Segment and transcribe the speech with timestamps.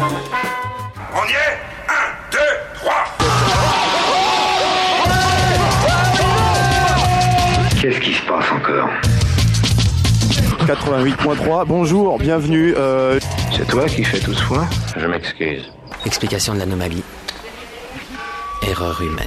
[0.00, 1.58] On y est?
[1.88, 1.92] 1,
[2.30, 2.38] 2,
[2.74, 2.94] 3
[7.80, 8.88] Qu'est-ce qui se passe encore?
[10.66, 12.74] 88.3, bonjour, bienvenue.
[12.76, 13.18] Euh,
[13.56, 14.68] C'est toi qui fais tout ce foin?
[14.96, 15.68] Je m'excuse.
[16.06, 17.02] Explication de l'anomalie.
[18.68, 19.26] Erreur humaine.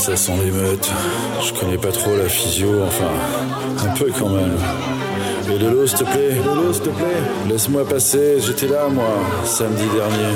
[0.00, 0.90] Ça sent l'émeute.
[1.44, 4.56] Je connais pas trop la physio, enfin, un peu quand même.
[5.52, 9.04] Et de l'eau, s'il te plaît De s'il te plaît Laisse-moi passer, j'étais là, moi,
[9.44, 10.34] samedi dernier.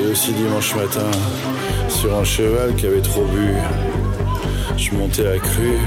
[0.00, 1.08] Et aussi dimanche matin,
[1.88, 3.54] sur un cheval qui avait trop bu.
[4.76, 5.78] Je montais à cru,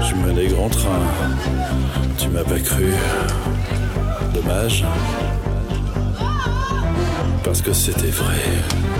[0.00, 1.02] je menais grand train.
[2.16, 2.94] Tu m'as pas cru.
[4.32, 4.84] Dommage.
[7.42, 8.93] Parce que c'était vrai.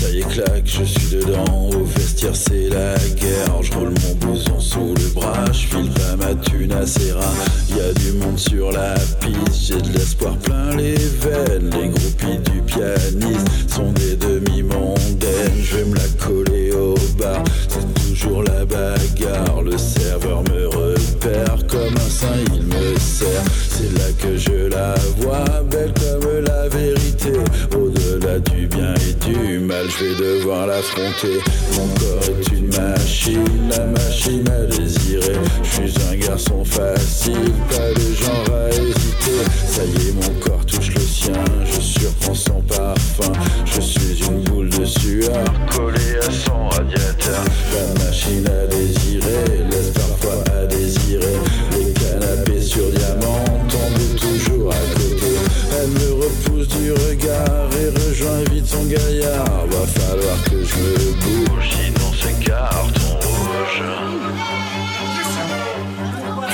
[0.00, 1.70] Ça y est, claque, je suis dedans.
[1.74, 3.62] Au vestiaire, c'est la guerre.
[3.62, 5.44] Je roule mon blouson sous le bras.
[5.46, 7.32] Je file pas ma thune à Serra.
[7.70, 9.66] Y a du monde sur la piste.
[9.66, 11.70] J'ai de l'espoir plein les veines.
[11.70, 15.62] Les groupies du pianiste sont des demi-mondaines.
[15.62, 17.42] Je vais me la coller au bar.
[17.68, 19.62] C'est toujours la bagarre.
[19.62, 22.44] Le serveur me repère comme un saint.
[22.54, 23.42] Il me sert.
[23.70, 27.32] C'est là que je la vois, belle comme la vérité.
[28.18, 31.38] Du bien et du mal, je vais devoir l'affronter.
[31.76, 35.36] Mon corps est une machine, la machine à désirer.
[35.62, 39.38] Je suis un garçon facile, pas de genre à hésiter.
[39.68, 41.32] Ça y est, mon corps touche le sien,
[41.64, 43.32] je surprends son parfum.
[43.64, 47.44] Je suis une boule de sueur collée à son radiateur.
[47.72, 51.38] La machine à désirer laisse parfois à désirer.
[51.72, 54.27] Les canapés sur diamant tombent toujours
[56.68, 59.66] du regard et rejoint vite son gaillard.
[59.66, 63.82] Va falloir que je me bouge, sinon c'est carton rouge.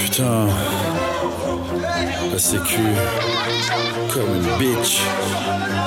[0.03, 0.47] Putain,
[2.33, 2.87] la sécu,
[4.13, 5.01] comme une bitch,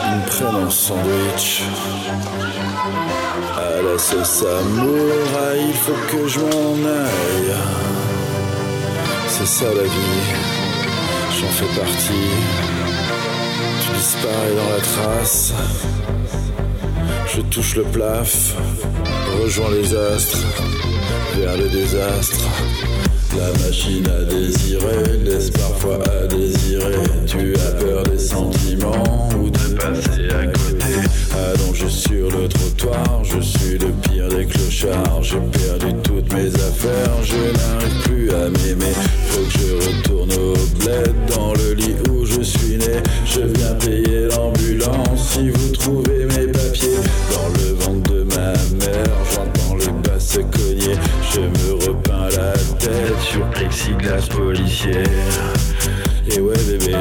[0.05, 1.63] ils me prennent en sandwich.
[3.55, 7.55] À la sauce samouraï, il faut que je m'en aille.
[9.29, 10.23] C'est ça la vie,
[11.39, 12.76] j'en fais partie.
[14.07, 15.53] Disparais dans la trace.
[17.27, 18.55] Je touche le plaf,
[19.43, 20.45] rejoins les astres,
[21.35, 22.47] vers le désastre.
[23.35, 27.03] La machine à désirer laisse parfois à désirer?
[27.25, 30.93] Tu as peur des sentiments ou de passer à côté?
[31.35, 35.21] Allongé sur le trottoir, je suis le pire des clochards.
[35.21, 38.93] J'ai perdu toutes mes affaires, je n'arrive plus à m'aimer.
[39.27, 43.03] Faut que je retourne au bled dans le lit où je suis né.
[43.25, 47.01] Je viens payer l'ambulance si vous trouvez mes papiers.
[47.33, 48.53] Dans le ventre de ma
[48.85, 50.95] mère, j'entends les basses se cogner.
[51.33, 51.96] Je me
[53.31, 55.03] sur plexiglas policier.
[56.31, 56.95] Et ouais bébé,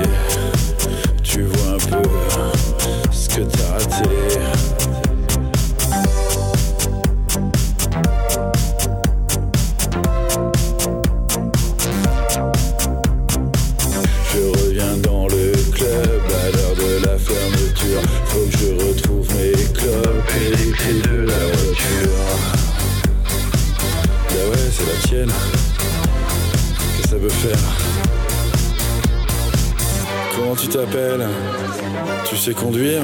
[32.47, 33.03] Sais conduire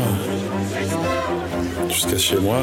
[1.88, 2.58] Jusqu'à chez moi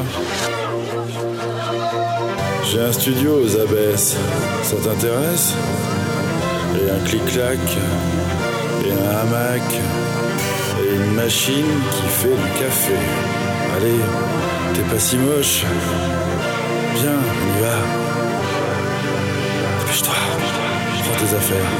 [2.64, 4.16] J'ai un studio aux abesses.
[4.62, 5.52] Ça t'intéresse?
[6.76, 7.58] Et un clic-clac,
[8.86, 9.62] et un hamac,
[10.82, 12.94] et une machine qui fait du café.
[13.76, 14.00] Allez,
[14.72, 15.64] t'es pas si moche.
[16.94, 17.76] Viens, on y va.
[19.80, 20.14] Dépêche-toi,
[21.04, 21.70] prends tes affaires.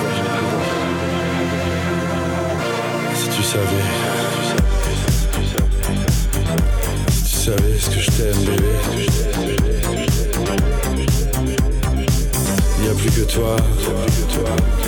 [3.14, 4.20] Si tu savais.
[7.50, 8.68] Savais ce que je t'aime, bébé.
[12.80, 13.56] N'y a plus que toi,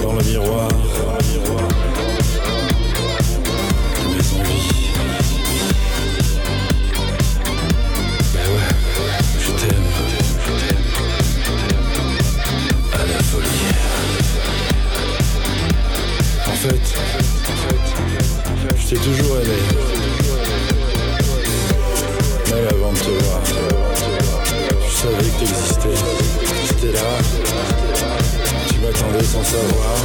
[0.00, 0.68] dans le miroir.
[0.68, 1.18] Ouais,
[9.40, 9.88] je t'aime.
[12.92, 13.66] À la folie.
[16.46, 16.84] En fait,
[18.78, 20.11] je t'ai toujours aimé.
[22.68, 23.40] Avant de te voir.
[24.88, 25.96] Je savais que t'existais.
[26.68, 27.00] T'étais là.
[28.68, 29.96] Tu m'attendais sans savoir.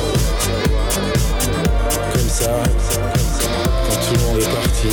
[2.14, 2.64] Comme ça,
[3.86, 4.90] quand tout le monde est parti,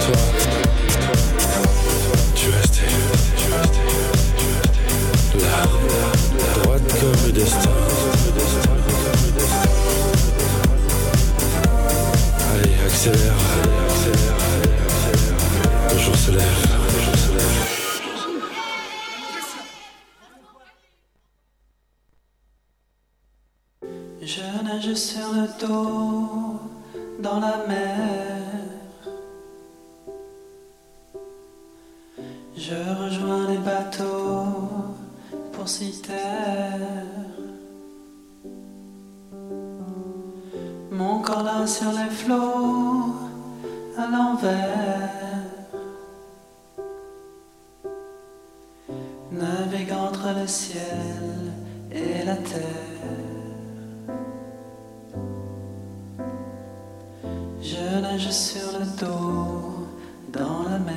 [0.00, 0.20] toi,
[2.34, 2.92] tu restais.
[5.38, 5.62] Là,
[6.62, 7.70] droite comme le destin.
[12.54, 13.75] Allez, accélère.
[16.36, 16.65] Le
[57.62, 59.86] Je nage sur le dos
[60.32, 60.94] dans la mer.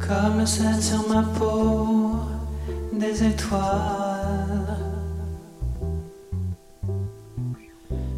[0.00, 2.16] Comme celle sur ma peau
[2.92, 4.78] des étoiles.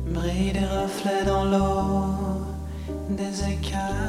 [0.07, 2.07] Brille des reflets dans l'eau
[3.11, 4.08] des écailles.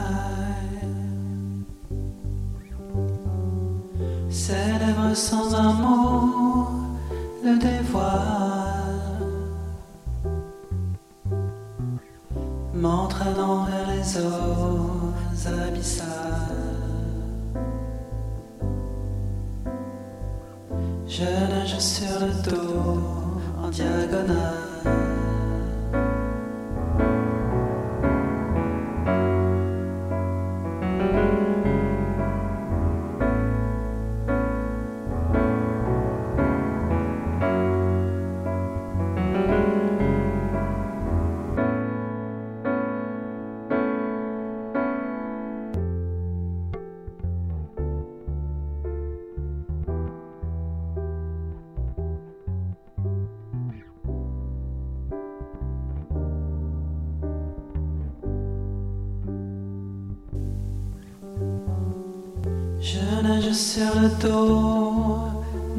[63.79, 65.15] sur le dos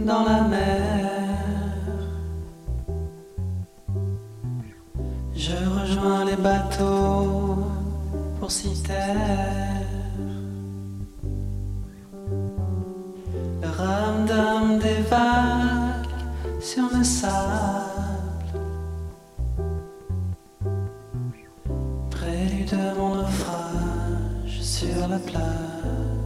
[0.07, 1.11] dans la mer.
[5.35, 7.59] Je rejoins les bateaux
[8.39, 9.85] pour s'y taire.
[13.63, 16.17] Le ramdam des vagues
[16.71, 18.61] sur le sable.
[22.11, 26.20] Prélude de mon naufrage sur la plage.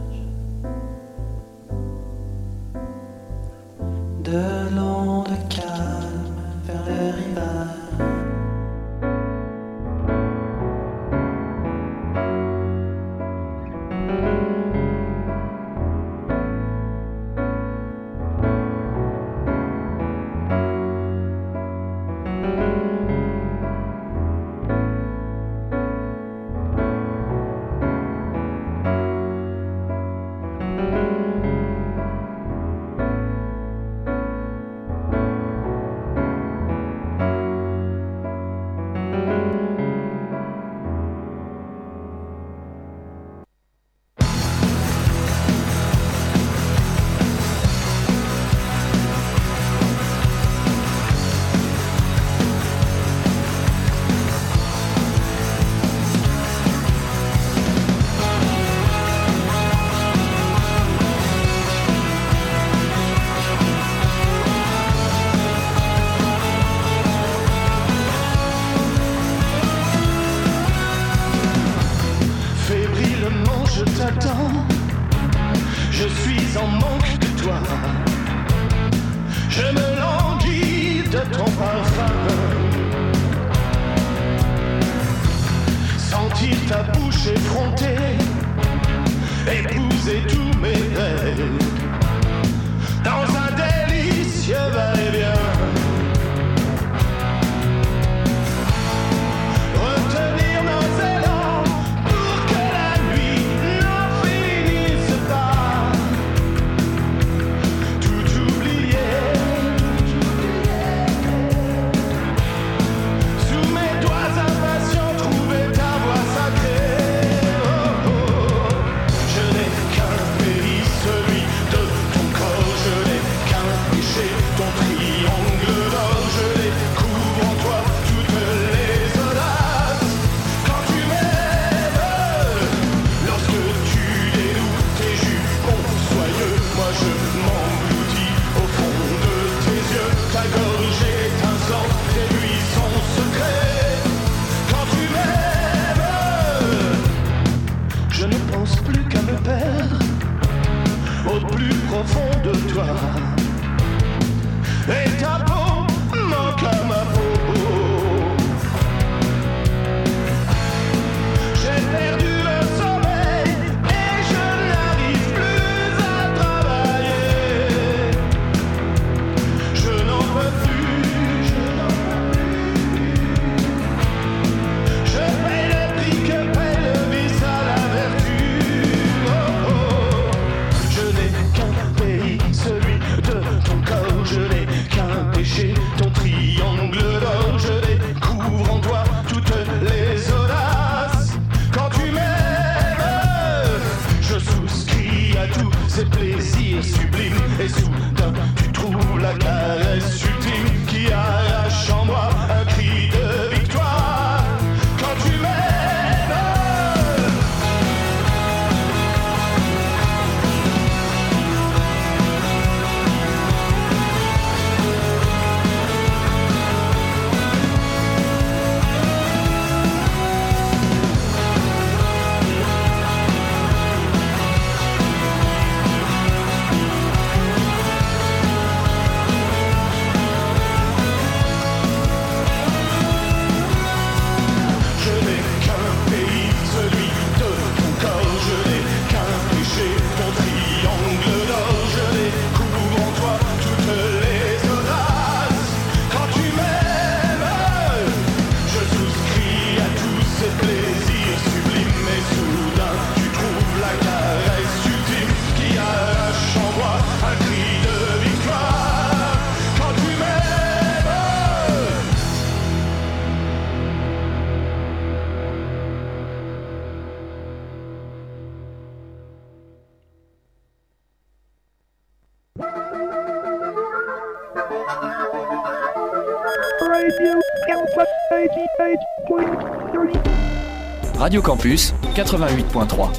[281.35, 283.09] Radio Campus 88.3.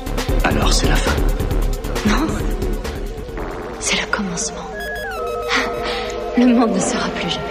[0.45, 1.13] Alors c'est la fin.
[2.07, 2.27] Non,
[3.79, 4.65] c'est le commencement.
[5.53, 7.46] Ah, le monde ne sera plus jamais.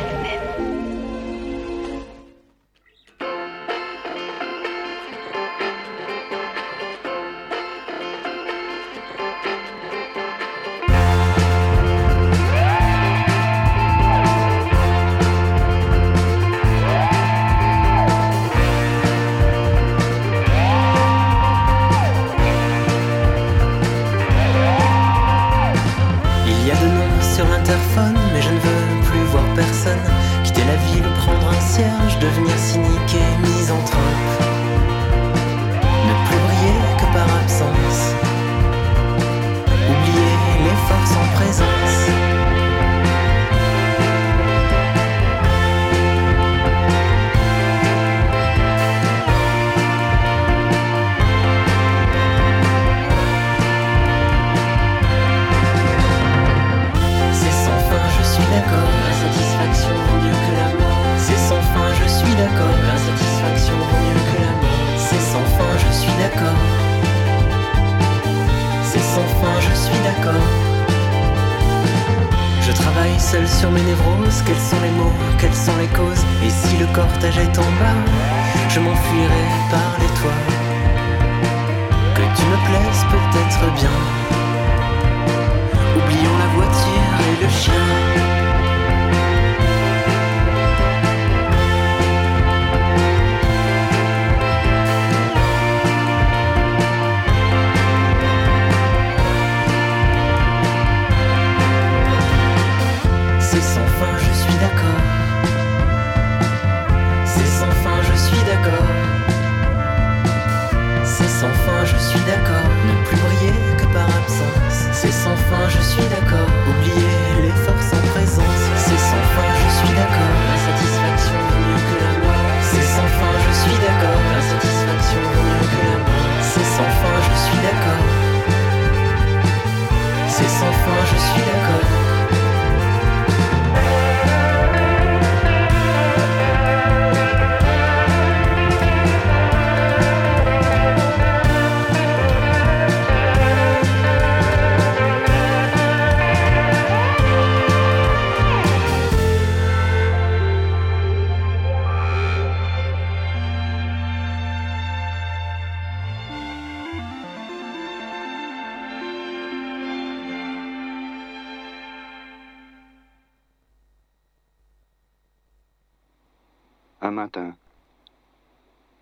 [167.06, 167.54] Un matin,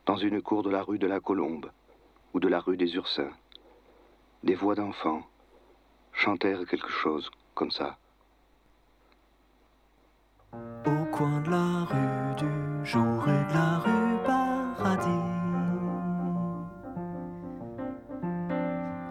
[0.05, 1.71] dans une cour de la rue de la Colombe
[2.33, 3.31] ou de la rue des Ursins,
[4.43, 5.21] des voix d'enfants
[6.11, 7.97] chantèrent quelque chose comme ça.
[10.51, 15.29] Au coin de la rue du jour et de la rue paradis,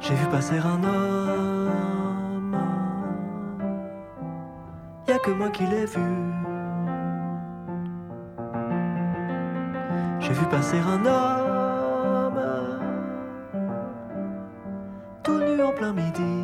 [0.00, 1.72] j'ai vu passer un homme.
[5.08, 6.41] Y a que moi qui l'ai vu.
[10.42, 12.40] vu passer un homme
[15.22, 16.34] tout nu en plein midi.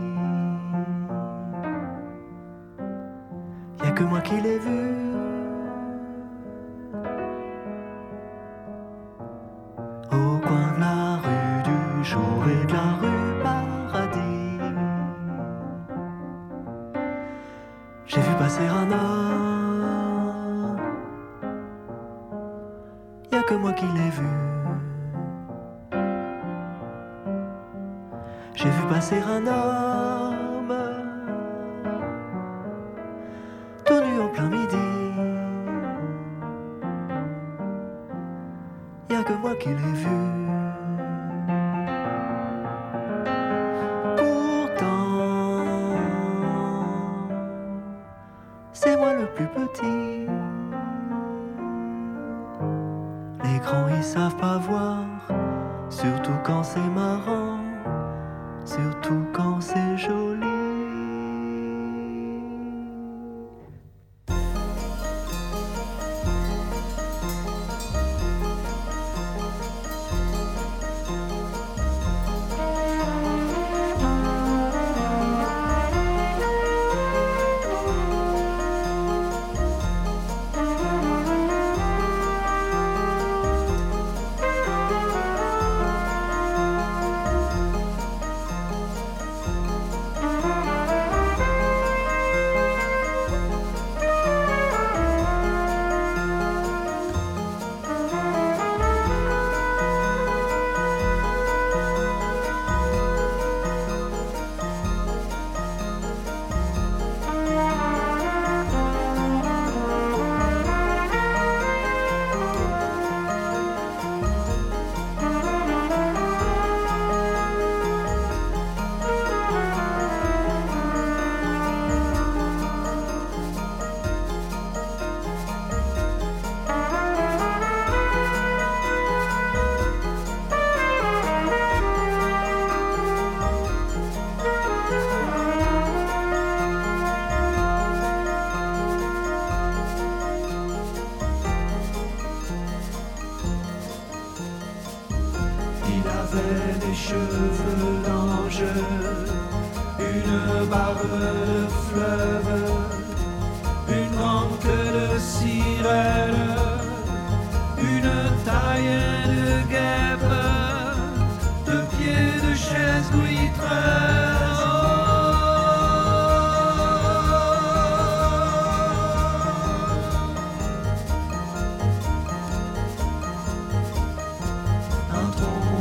[3.83, 4.78] Y a que moi qui l'ai vu.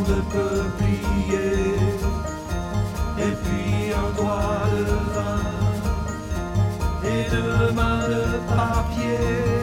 [0.08, 1.76] De peuplier
[3.20, 5.42] et puis un doigt de vin
[7.04, 9.57] et deux mains de papier,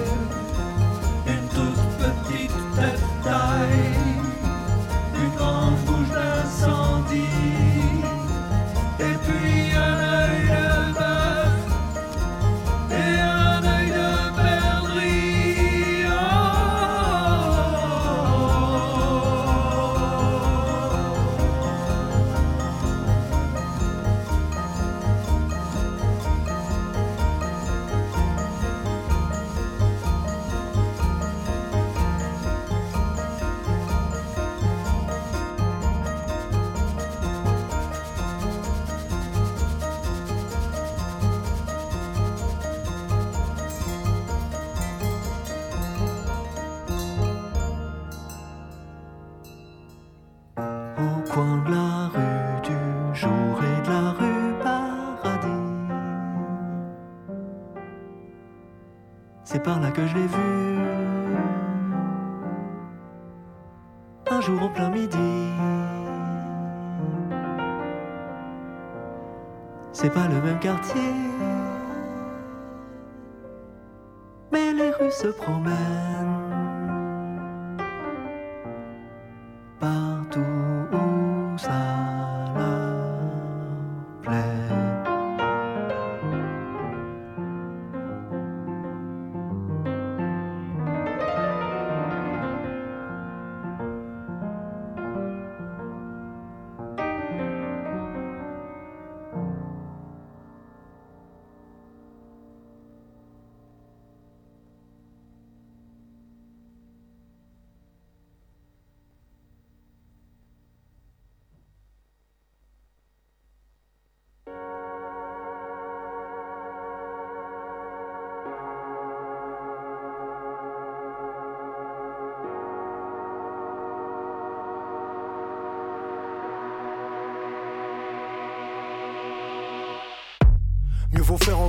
[70.60, 71.12] quartier.
[74.52, 76.13] Mais les rues se promènent.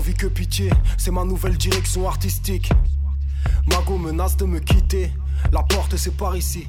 [0.05, 2.69] Envie que pitié, c'est ma nouvelle direction artistique.
[3.65, 5.11] Mago menace de me quitter,
[5.51, 6.67] la porte c'est par ici.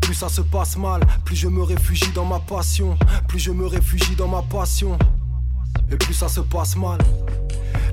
[0.00, 2.96] Plus ça se passe mal, plus je me réfugie dans ma passion,
[3.26, 4.96] plus je me réfugie dans ma passion.
[5.90, 7.00] Et plus ça se passe mal.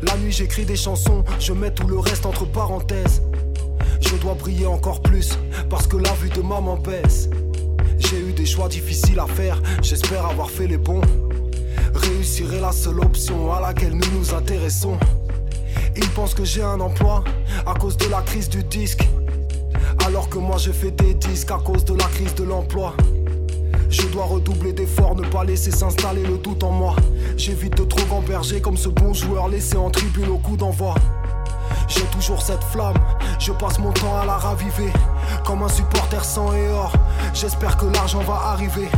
[0.03, 3.23] La nuit j'écris des chansons, je mets tout le reste entre parenthèses.
[3.99, 5.39] Je dois briller encore plus,
[5.71, 7.29] parce que la vue de maman baisse.
[7.97, 11.01] J'ai eu des choix difficiles à faire, j'espère avoir fait les bons.
[12.07, 14.97] Réussir est la seule option à laquelle nous nous intéressons.
[15.95, 17.23] Ils pensent que j'ai un emploi
[17.65, 19.07] à cause de la crise du disque.
[20.05, 22.93] Alors que moi je fais des disques à cause de la crise de l'emploi.
[23.89, 26.95] Je dois redoubler d'efforts, ne pas laisser s'installer le doute en moi.
[27.37, 30.93] J'évite de trop gamberger comme ce bon joueur laissé en tribune au coup d'envoi.
[31.87, 32.97] J'ai toujours cette flamme,
[33.39, 34.91] je passe mon temps à la raviver.
[35.43, 36.67] Comme un supporter sang et
[37.33, 38.89] j'espère que l'argent va arriver.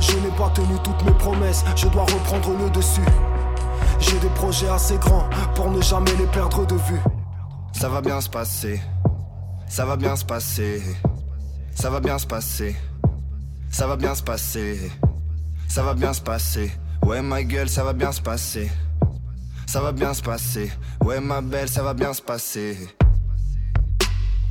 [0.00, 3.04] Je n'ai pas tenu toutes mes promesses, je dois reprendre le dessus.
[3.98, 7.00] J'ai des projets assez grands pour ne jamais les perdre de vue.
[7.72, 8.80] Ça va bien se passer,
[9.68, 10.82] ça va bien se passer,
[11.74, 12.74] ça va bien se passer,
[13.70, 14.90] ça va bien se passer,
[15.68, 16.72] ça va bien se passer.
[17.02, 18.70] Ouais ma gueule, ça va bien se passer,
[19.66, 20.72] ça va bien se passer.
[21.04, 22.76] Ouais ma belle, ça va bien se passer.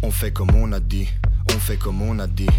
[0.02, 1.10] On fait comme on a dit,
[1.54, 2.50] on fait comme on a dit.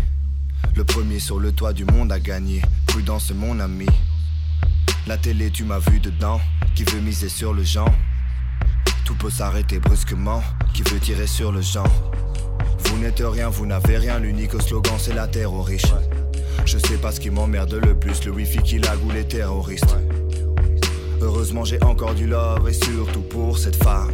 [0.77, 2.63] Le premier sur le toit du monde a gagné.
[2.87, 3.87] Prudence, mon ami.
[5.07, 6.41] La télé, tu m'as vu dedans.
[6.75, 7.93] Qui veut miser sur le genre?
[9.05, 10.43] Tout peut s'arrêter brusquement.
[10.73, 12.13] Qui veut tirer sur le genre?
[12.85, 14.19] Vous n'êtes rien, vous n'avez rien.
[14.19, 15.93] L'unique slogan, c'est la terre aux riches.
[16.65, 18.25] Je sais pas ce qui m'emmerde le plus.
[18.25, 19.97] Le wifi qui lag ou les terroristes.
[21.21, 24.11] Heureusement, j'ai encore du love et surtout pour cette femme.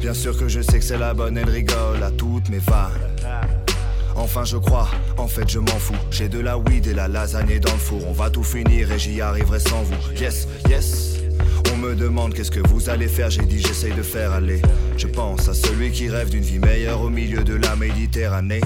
[0.00, 3.07] Bien sûr que je sais que c'est la bonne, elle rigole à toutes mes vannes.
[4.18, 5.94] Enfin je crois, en fait je m'en fous.
[6.10, 8.06] J'ai de la weed et la lasagne dans le four.
[8.08, 10.12] On va tout finir et j'y arriverai sans vous.
[10.20, 11.18] Yes, yes.
[11.72, 13.30] On me demande qu'est-ce que vous allez faire.
[13.30, 14.60] J'ai dit j'essaye de faire aller.
[14.96, 18.60] Je pense à celui qui rêve d'une vie meilleure Au milieu de la Méditerranée.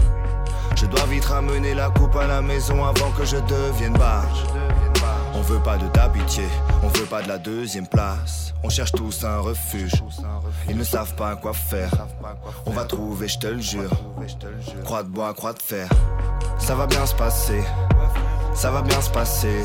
[0.77, 4.45] Je dois vite ramener la coupe à la maison avant que je devienne barge.
[5.35, 6.45] On veut pas de ta pitié,
[6.83, 8.55] on veut pas de la deuxième place.
[8.65, 9.93] On cherche tous un refuge,
[10.69, 11.91] ils ne savent pas quoi faire.
[12.67, 13.91] On va trouver, je te le jure.
[14.85, 15.89] Croix de bois, croix de fer.
[16.59, 17.63] Ça va bien se passer,
[18.55, 19.65] ça va bien se passer,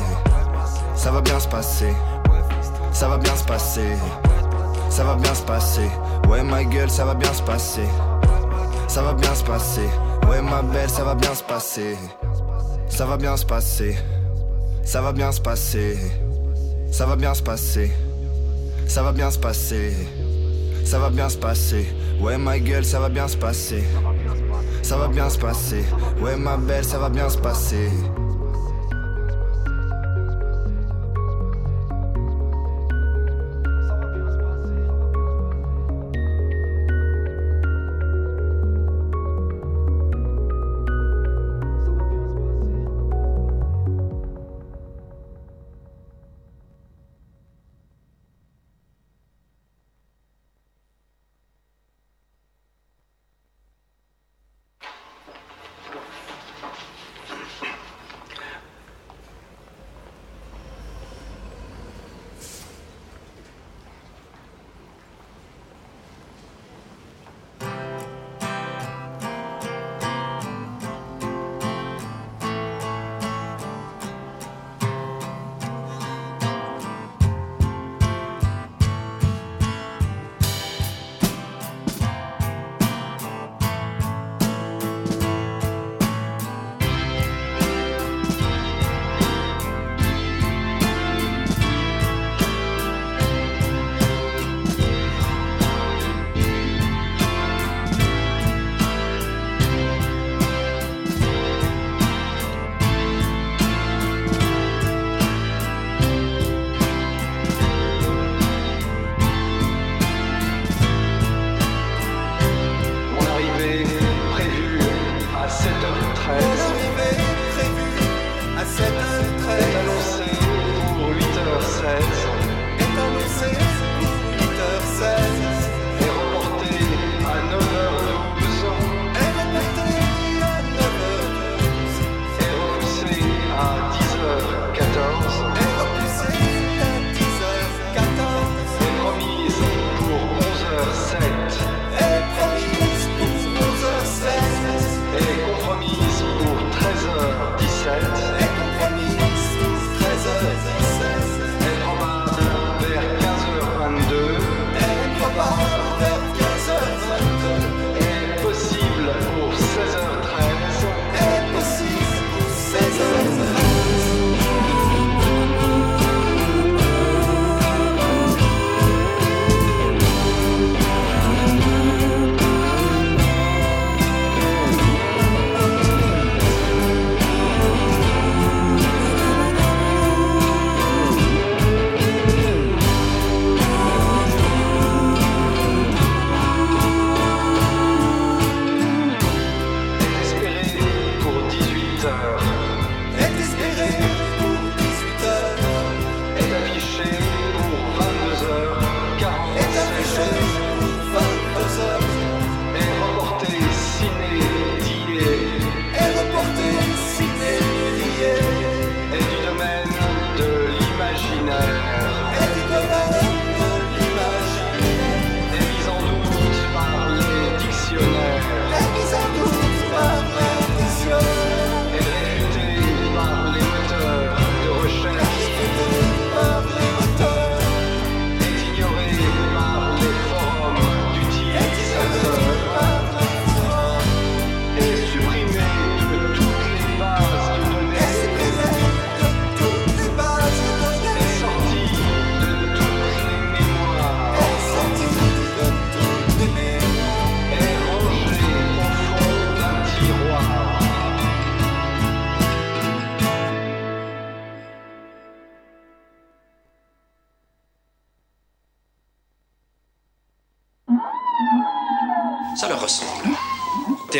[0.96, 1.92] ça va bien se passer,
[2.92, 3.96] ça va bien se passer,
[4.90, 5.88] ça va bien se passer.
[6.28, 7.86] Ouais, ma gueule, ça va bien se passer,
[8.88, 9.88] ça va bien se passer.
[10.28, 11.96] Ouais, ma belle, ça va bien se passer,
[12.88, 13.96] ça va bien se passer,
[14.82, 15.96] ça va bien se passer,
[16.90, 17.90] ça va bien se passer,
[18.86, 19.92] ça va bien se passer,
[20.84, 21.86] ça va bien se passer.
[22.20, 23.84] Ouais, ma gueule, ça va bien se passer.
[24.82, 25.84] Ça va bien se passer,
[26.22, 27.90] ouais ma belle, ça va bien se passer.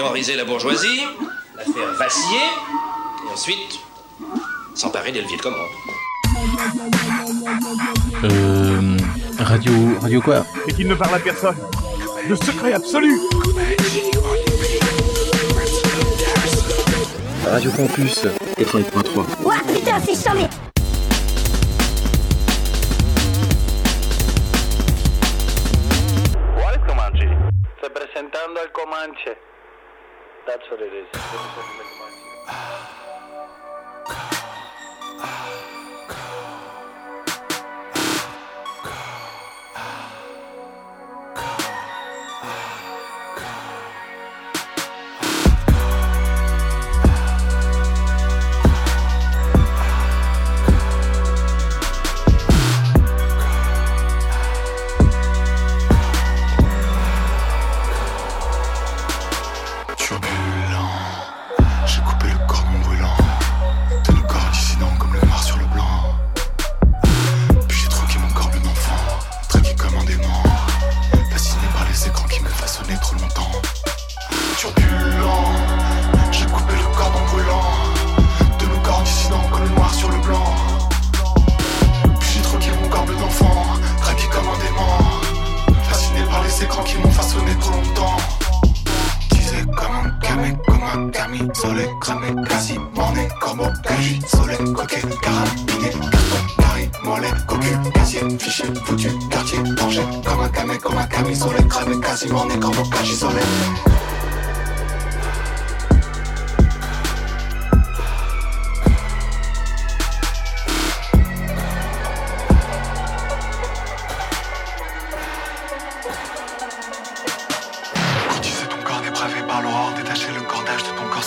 [0.09, 1.03] Terroriser la bourgeoisie,
[1.55, 2.47] la faire vaciller,
[3.27, 3.79] et ensuite
[4.75, 5.68] s'emparer des leviers de commande.
[8.25, 8.97] Euh.
[9.38, 9.71] Radio.
[10.01, 10.47] Radio quoi?
[10.66, 11.57] Et qu'il ne parle à personne.
[12.27, 13.21] Le secret absolu
[17.44, 18.25] Radio Campus
[18.57, 19.44] 88.3.
[19.44, 20.47] Ouah putain, c'est chambé
[26.57, 27.29] What is Comanche?
[27.83, 29.37] Representando al Comanche.
[30.48, 31.06] That's what it is.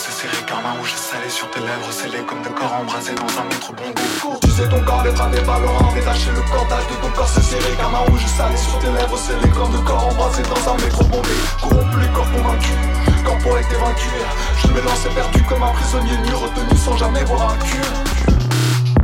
[0.02, 3.30] C'est serré car main rouge salée sur tes lèvres, scellé comme deux corps embrasés dans
[3.38, 4.02] un métro bondé.
[4.20, 7.90] Courtiser ton corps dépravé par l'aurore, détacher le cordage de ton corps, c'est serré car
[7.90, 11.34] main rouge salée sur tes lèvres, scellé comme deux corps embrasés dans un métro bondé.
[11.62, 12.82] Corrompu les corps convaincus,
[13.22, 14.10] corporate été vaincu.
[14.58, 17.86] Je me lance perdu comme un prisonnier nu, retenu sans jamais voir un cul.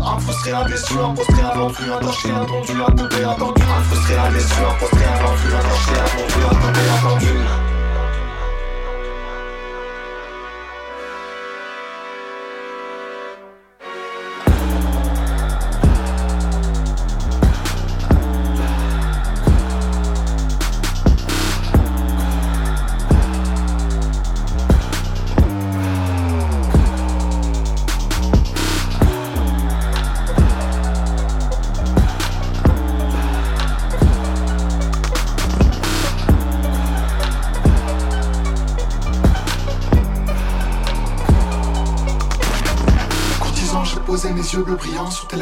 [0.03, 3.35] Un frustré, un déçu, un postré, un vendu, un torché, un tendu, un teubé, un
[3.35, 3.63] tendu.
[3.63, 7.68] Un frustré, un déçu, un postré, un vendu, un torché, un tendu, un un.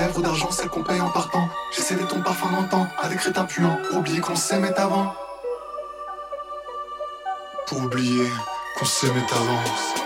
[0.07, 1.49] Lèvres d'argent, celles qu'on paye en partant.
[1.75, 5.13] J'ai cédé ton parfum d'antan à des crétins puants pour oublier qu'on s'aimait avant.
[7.67, 8.27] Pour oublier
[8.79, 10.06] qu'on s'aimait avant.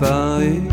[0.00, 0.69] Poussé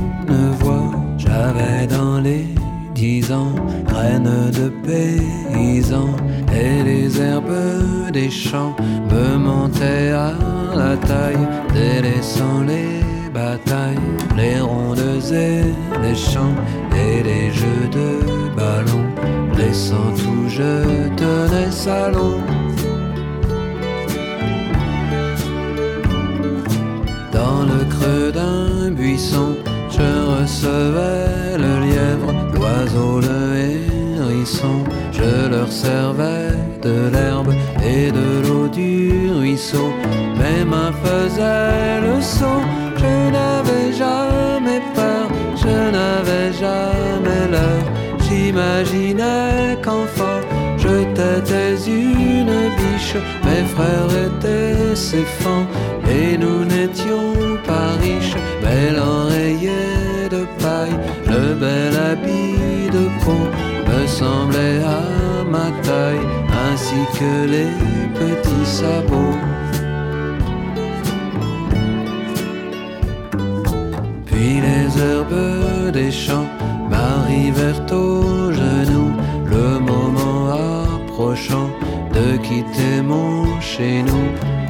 [74.98, 76.48] herbes des champs
[76.90, 79.14] m'arrivèrent aux genoux,
[79.46, 81.70] le moment approchant
[82.14, 84.30] de quitter mon chez nous,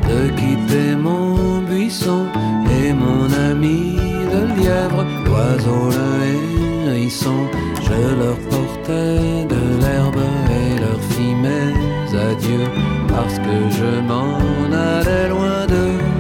[0.10, 2.26] de quitter mon buisson
[2.80, 3.96] et mon ami
[4.34, 7.40] de lièvre, l'oiseau, le hérisson.
[7.84, 10.24] Je leur portais de l'herbe
[10.60, 12.70] et leur fis mes adieux,
[13.08, 14.38] parce que je m'en
[14.72, 16.17] allais loin d'eux.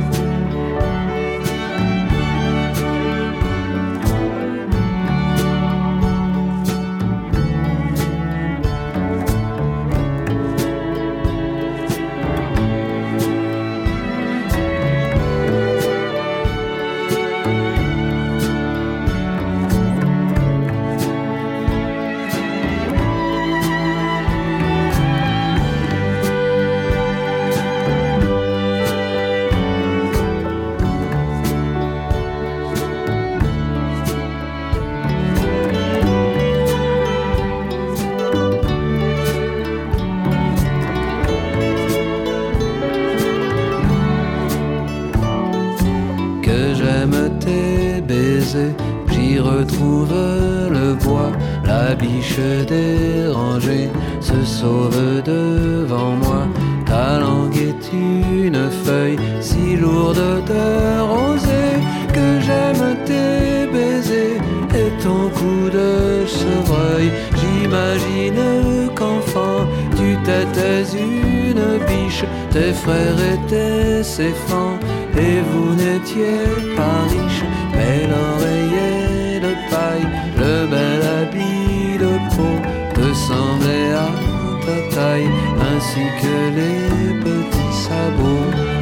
[85.59, 88.76] Ainsi que les petits sabots.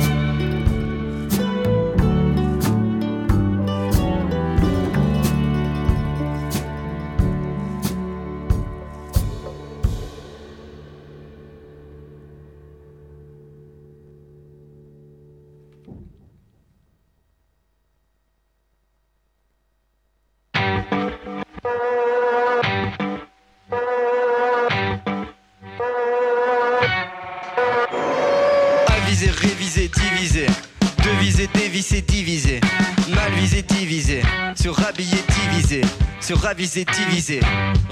[36.65, 37.39] Sur raviser, diviser.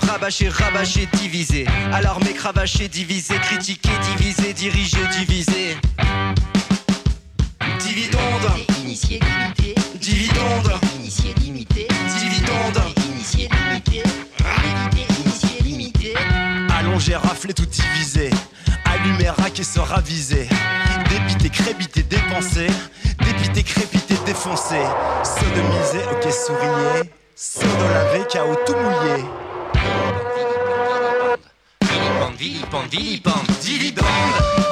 [0.01, 1.67] Rabâcher, rabâcher, diviser.
[1.91, 3.35] Alarmer, cravacher, diviser.
[3.35, 4.53] Critiquer, diviser.
[4.53, 5.77] Diriger, diviser.
[7.79, 8.65] Dividende.
[8.83, 9.75] Initié, limité.
[9.99, 10.73] Dividende.
[10.99, 11.87] Initié, limité.
[12.19, 12.83] Dividende.
[13.13, 14.03] Initié, limité.
[15.23, 16.13] Initié, limité.
[16.75, 18.31] Allonger, rafler, tout diviser.
[18.85, 20.47] Allumer, raquer, se raviser.
[21.09, 22.67] Dépiter, crébiter, dépenser.
[23.23, 24.83] Dépiter, crépiter, défoncer.
[25.23, 27.22] Sodomiser, ok, sourier.
[27.35, 29.23] Sodo laver, chaos, tout mouillé.
[32.37, 34.62] Vilipende.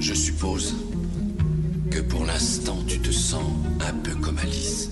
[0.00, 0.74] Je suppose
[1.92, 3.44] que pour l'instant tu te sens
[3.88, 4.90] un peu comme Alice,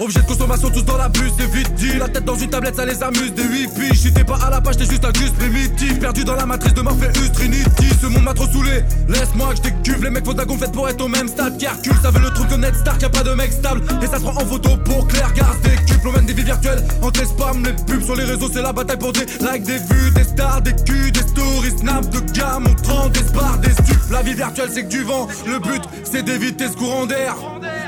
[0.00, 2.74] Objet de consommation tous dans la bus, c'est vite dit La tête dans une tablette
[2.74, 5.12] ça les amuse des 8 piges Si t'es pas à la page t'es juste un
[5.12, 6.00] gus primitif.
[6.00, 8.82] Perdu dans la matrice de Morpheus Trinity Ce monde m'a trop saoulé.
[9.08, 11.94] Laisse-moi que je Les mecs font de la pour être au même stade Qu'Hercule.
[12.02, 13.82] Ça veut le truc que Ned Stark Y'a pas de mec stable.
[14.02, 15.60] Et ça se prend en photo pour Claire Garce.
[15.60, 16.82] Des cubes, on mène des vies virtuelles.
[17.00, 19.78] Entre les spams, les pubs sur les réseaux C'est la bataille pour des likes, des
[19.78, 24.10] vues, des stars, des culs Des stories, snap de gars montrant des spars, des stupes.
[24.10, 25.28] La vie virtuelle c'est que du vent.
[25.46, 27.36] Le but c'est d'éviter ce courant d'air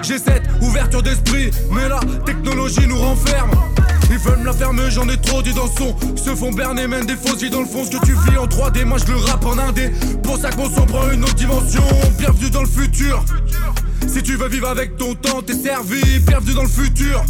[0.02, 3.50] j'ai cette ouverture d'esprit, mais la technologie nous renferme.
[4.10, 5.96] Ils veulent me la fermer, j'en ai trop dit dans son.
[6.16, 7.84] Se font berner, mènent des fausses vies dans le fond.
[7.84, 9.92] Ce que tu vis en 3D, moi je le rappe en indé.
[10.22, 11.82] Pour ça qu'on son prend une autre dimension.
[12.18, 13.24] Bienvenue dans le futur.
[14.08, 16.00] Si tu veux vivre avec ton temps, t'es servi.
[16.20, 17.24] Bienvenue dans le futur.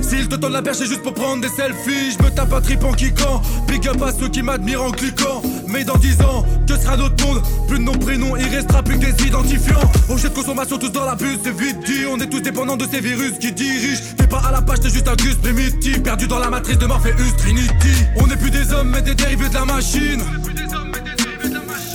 [0.00, 2.16] S'ils te tendent la perche, c'est juste pour prendre des selfies.
[2.18, 3.42] Je me tape un trip en kickant.
[3.66, 5.42] Big up à ceux qui m'admirent en cliquant.
[5.66, 7.42] Mais dans 10 ans, que sera notre monde?
[7.68, 9.90] Plus de noms, prénoms, il restera plus que des identifiants.
[10.08, 12.06] Objet de consommation, tous dans la bus, c'est vite dit.
[12.10, 14.02] On est tous dépendants de ces virus qui dirigent.
[14.16, 16.02] T'es pas à la page, t'es juste un gus primitif.
[16.02, 18.04] Perdu dans la matrice de Morpheus Trinity.
[18.16, 20.22] On n'est plus des hommes, mais des dérivés de la machine.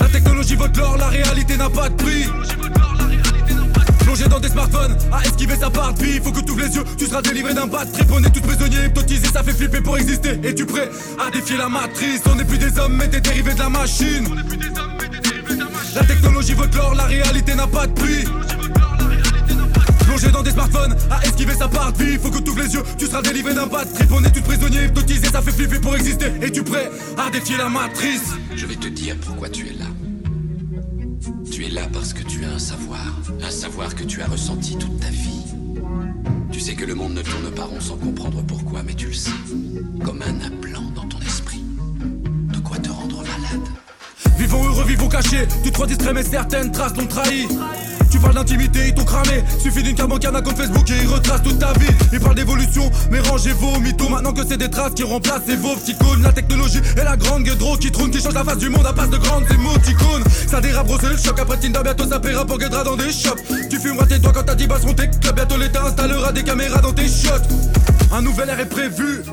[0.00, 2.26] La technologie vote l'or, la réalité n'a pas de prix.
[4.04, 6.20] Plongé dans des smartphones, à esquiver sa part de vie.
[6.22, 8.06] Faut que tu les yeux, tu seras délivré d'un bad trip.
[8.12, 10.38] On est tous prisonniers, hypnotisés, ça fait flipper pour exister.
[10.44, 12.20] Es-tu prêt à défier la matrice?
[12.30, 14.28] On n'est plus des hommes, mais des dérivés de la machine.
[15.94, 18.24] La technologie vote l'or, la réalité n'a pas de prix.
[20.06, 22.18] Plongé dans des smartphones, à esquiver sa part de vie.
[22.18, 24.12] Faut que tu les yeux, tu seras délivré d'un bad trip.
[24.12, 26.26] On est tous prisonniers, hypnotisés, ça fait flipper pour exister.
[26.42, 28.34] Es-tu prêt à défier la matrice?
[28.54, 29.86] Je vais te dire pourquoi tu es là.
[31.54, 34.76] Tu es là parce que tu as un savoir, un savoir que tu as ressenti
[34.76, 35.54] toute ta vie.
[36.50, 39.12] Tu sais que le monde ne tourne pas rond sans comprendre pourquoi, mais tu le
[39.12, 39.30] sais,
[40.04, 41.62] comme un implant dans ton esprit.
[42.52, 43.68] De quoi te rendre malade?
[44.36, 45.46] Vivons heureux, vivons cachés.
[45.62, 47.46] Tu te crois distrait, mais certaines traces t'ont trahi.
[48.14, 49.42] Tu parles d'intimité, ils t'ont cramé.
[49.58, 51.88] Suffit d'une d'un compte Facebook et ils retracent toute ta vie.
[52.12, 54.08] Ils parlent d'évolution, mais rangez vos mythos.
[54.08, 56.22] Maintenant que c'est des traces qui remplacent ces vos icônes.
[56.22, 58.92] La technologie et la grande guédro qui trône, qui change la face du monde à
[58.92, 60.22] passe de grandes émoticônes.
[60.46, 61.40] Ça dérape, le choc.
[61.40, 63.42] Après Tinder, bientôt ça paiera pour Guedra dans des shops.
[63.68, 65.34] Tu fumeras tes doigts quand ta 10 seront tes clubs.
[65.34, 67.42] Bientôt l'État installera des caméras dans tes shots.
[68.12, 69.24] Un nouvel air est prévu.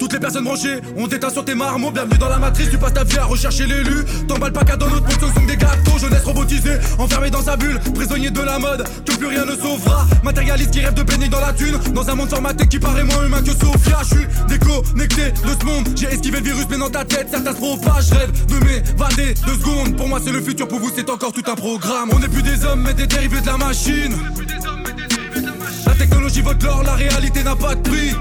[0.00, 1.90] Toutes les personnes branchées ont éteint sur tes marmots.
[1.90, 4.02] Bienvenue dans la matrice, tu passes ta vie à rechercher l'élu.
[4.26, 5.98] T'emballes pas qu'à dans notre ce sont des gâteaux.
[6.00, 10.06] Jeunesse robotisée, enfermée dans sa bulle, prisonnier de la mode, que plus rien ne sauvera.
[10.24, 11.78] Matérialiste qui rêve de baigner dans la thune.
[11.92, 13.98] Dans un monde formaté qui paraît moins humain que Sophia.
[14.02, 15.88] Je suis déconnecté de ce monde.
[15.94, 18.10] J'ai esquivé le virus, mais dans ta tête, certains se propagent.
[18.12, 19.96] Rêve de m'évader deux secondes.
[19.98, 22.08] Pour moi, c'est le futur, pour vous, c'est encore tout un programme.
[22.14, 24.16] On n'est plus des hommes, mais des dérivés de la machine.
[25.84, 28.14] La technologie vote l'or, la réalité n'a pas de prix.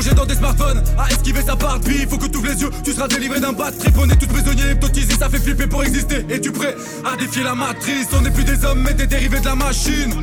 [0.00, 2.06] Plongé dans des smartphones, à esquiver sa part de vie.
[2.08, 3.94] Faut que tu les yeux, tu seras délivré d'un bad trip.
[3.98, 6.24] On est tous prisonniers, hypnotisés, ça fait flipper pour exister.
[6.30, 6.74] Es-tu prêt
[7.04, 8.06] à défier la matrice?
[8.16, 10.14] On n'est plus des hommes, mais des dérivés de la machine.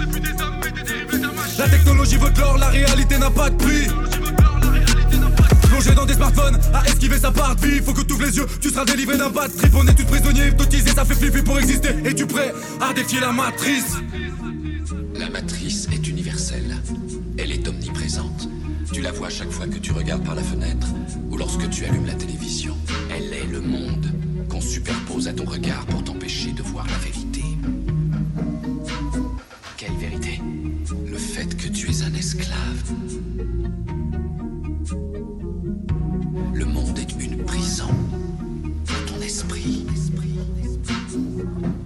[1.59, 3.87] La technologie vote l'or, la réalité n'a pas de prix.
[5.69, 7.79] Plongé dans des smartphones, à esquiver sa part de vie.
[7.79, 9.75] Faut que tu les yeux, tu seras délivré d'un bad trip.
[9.75, 11.89] On est tous prisonniers, hypnotisés, ça fait flipper pour exister.
[12.03, 12.51] Es-tu prêt
[12.81, 13.97] à défier la matrice?
[15.13, 16.77] La matrice est universelle.
[17.37, 18.49] Elle est omniprésente.
[18.97, 20.87] Tu la vois chaque fois que tu regardes par la fenêtre
[21.29, 22.75] ou lorsque tu allumes la télévision.
[23.15, 24.11] Elle est le monde
[24.49, 27.43] qu'on superpose à ton regard pour t'empêcher de voir la vérité.
[29.77, 30.41] Quelle vérité?
[31.05, 32.91] Le fait que tu es un esclave.
[36.55, 37.89] Le monde est une prison
[38.83, 39.85] pour ton esprit.
[40.83, 41.76] Ça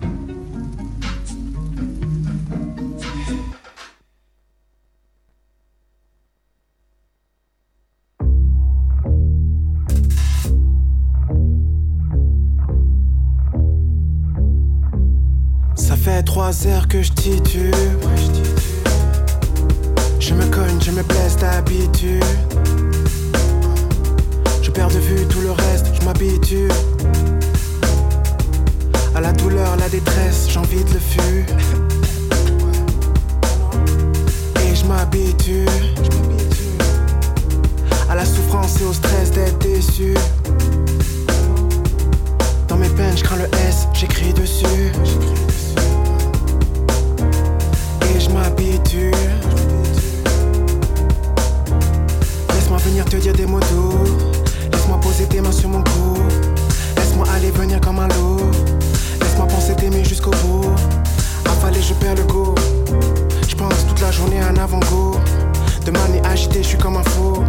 [16.90, 17.74] que je titube.
[20.20, 22.24] Je me cogne, je me blesse d'habitude.
[24.62, 26.68] Je perds de vue tout le reste, je m'habitue.
[29.16, 31.46] À la douleur, la détresse, j'envie le fût.
[34.66, 35.66] Et je m'habitue.
[38.10, 40.16] À la souffrance et au stress d'être déçu.
[42.68, 44.92] Dans mes peines, je crains le S, j'écris dessus.
[52.54, 54.04] Laisse-moi venir te dire des mots doux.
[54.72, 56.18] Laisse-moi poser tes mains sur mon cou.
[56.98, 58.40] Laisse-moi aller venir comme un loup.
[59.22, 60.72] Laisse-moi penser t'aimer jusqu'au bout.
[61.46, 62.56] Affalé, je perds le goût.
[63.48, 65.18] Je pense toute la journée à un avant-goût.
[65.86, 67.44] De manière agité, je suis comme un fou.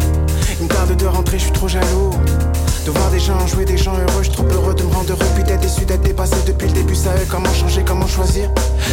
[0.61, 2.11] Une garde de rentrée, je suis trop jaloux.
[2.85, 5.25] De voir des gens jouer, des gens heureux, je trop heureux de me rendre heureux,
[5.35, 6.95] puis d'être déçu, d'être dépassé depuis le début.
[6.95, 8.49] Ça eux, comment changer, comment choisir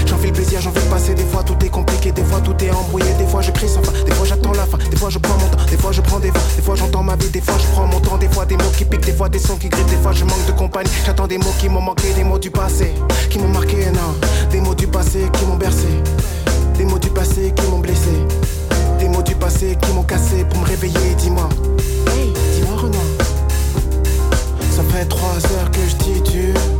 [0.06, 1.12] J'en le plaisir, j'en fais passer.
[1.14, 3.82] Des fois tout est compliqué, des fois tout est embrouillé, des fois je crie sans
[3.82, 6.00] fin, des fois j'attends la fin, des fois je prends mon temps, des fois je
[6.02, 8.28] prends des vents, des fois j'entends ma vie, des fois je prends mon temps, des
[8.28, 10.46] fois des mots qui piquent, des fois des sons qui grippent, des fois je manque
[10.46, 10.90] de compagnie.
[11.04, 12.94] J'attends des mots qui m'ont manqué, des mots du passé,
[13.28, 14.14] qui m'ont marqué, non,
[14.50, 15.88] des mots du passé qui m'ont bercé,
[16.78, 18.12] des mots du passé qui m'ont blessé,
[19.00, 21.14] des mots du passé qui m'ont cassé pour me réveiller.
[21.18, 21.48] Dis-moi
[25.00, 26.79] Ça fait trois heures que je titube.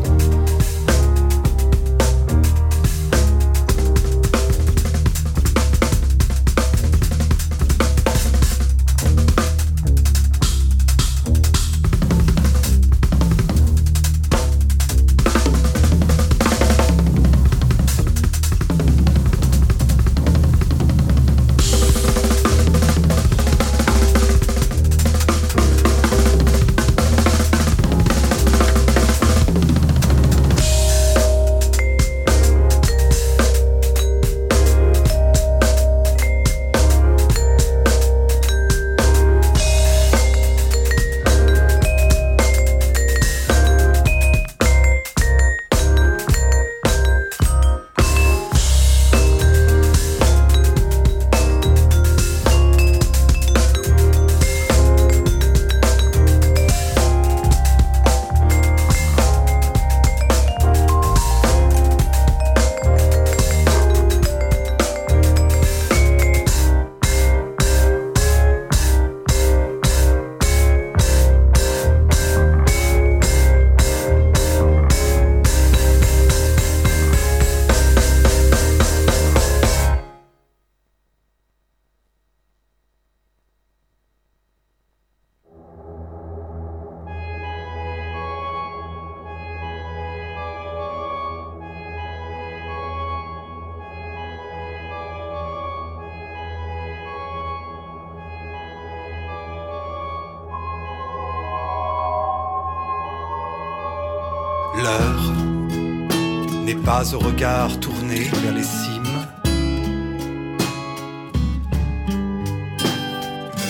[107.00, 109.24] Au regard tourné vers les cimes.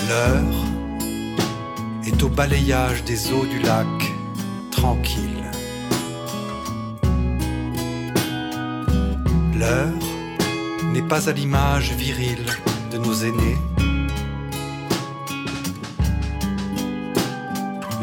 [0.09, 0.65] L'heure
[2.05, 3.87] est au balayage des eaux du lac,
[4.73, 5.45] tranquille.
[9.57, 10.07] L'heure
[10.93, 12.51] n'est pas à l'image virile
[12.91, 13.59] de nos aînés.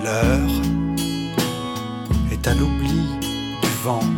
[0.01, 0.53] L'heure
[2.32, 3.01] est à l'oubli
[3.61, 4.16] du vent.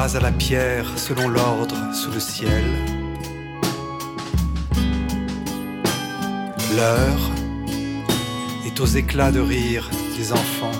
[0.00, 2.64] à la pierre selon l'ordre sous le ciel.
[6.74, 7.20] L'heure
[8.66, 10.78] est aux éclats de rire des enfants.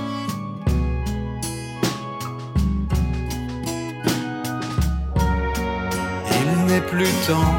[6.41, 7.55] Il n'est plus temps,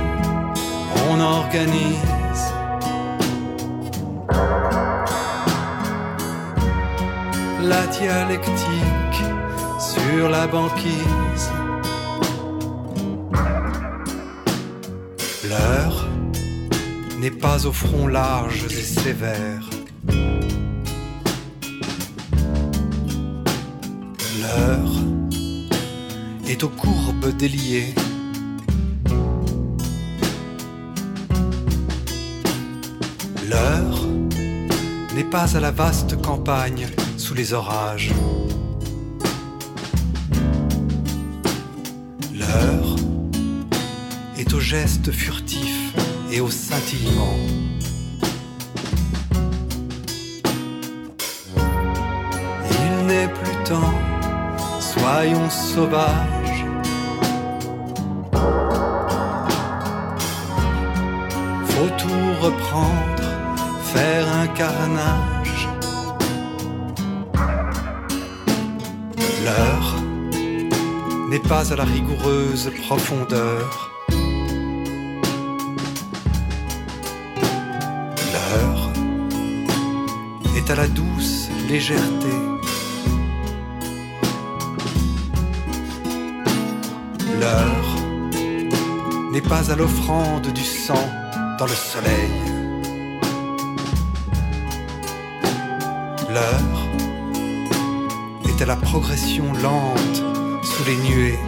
[1.12, 2.48] on organise.
[7.62, 9.22] La dialectique
[9.80, 11.31] sur la banquise.
[15.52, 16.08] L'heure
[17.20, 19.70] n'est pas aux fronts larges et sévères.
[24.42, 24.94] L'heure
[26.48, 27.94] est aux courbes déliées.
[33.50, 34.08] L'heure
[35.14, 36.88] n'est pas à la vaste campagne
[37.18, 38.14] sous les orages.
[44.72, 45.94] Gestes furtifs
[46.32, 47.36] et au scintillement.
[52.72, 54.00] Il n'est plus temps,
[54.80, 56.66] soyons sauvages.
[61.72, 63.28] Faut tout reprendre,
[63.94, 65.68] faire un carnage.
[69.44, 69.96] L'heure
[71.30, 73.92] n'est pas à la rigoureuse profondeur.
[81.72, 82.34] Légèreté.
[87.40, 87.96] L'heure
[89.32, 91.08] n'est pas à l'offrande du sang
[91.58, 92.34] dans le soleil.
[96.30, 96.80] L'heure
[98.50, 100.18] est à la progression lente
[100.64, 101.40] sous les nuées.